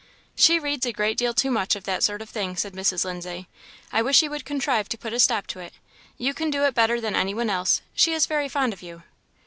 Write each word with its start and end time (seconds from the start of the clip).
"She 0.35 0.57
reads 0.57 0.83
a 0.87 0.91
great 0.91 1.15
deal 1.15 1.31
too 1.35 1.51
much 1.51 1.75
of 1.75 1.83
that 1.83 2.01
sort 2.01 2.23
of 2.23 2.29
thing," 2.31 2.55
said 2.55 2.73
Mrs. 2.73 3.05
Lindsay. 3.05 3.47
"I 3.93 4.01
wish 4.01 4.23
you 4.23 4.31
would 4.31 4.45
contrive 4.45 4.89
to 4.89 4.97
put 4.97 5.13
a 5.13 5.19
stop 5.19 5.45
to 5.49 5.59
it. 5.59 5.73
You 6.17 6.33
can 6.33 6.49
do 6.49 6.63
it 6.63 6.73
better 6.73 6.99
than 6.99 7.15
any 7.15 7.35
one 7.35 7.51
else; 7.51 7.83
she 7.93 8.11
is 8.11 8.25
very 8.25 8.49
fond 8.49 8.73
of 8.73 8.81
you." 8.81 9.03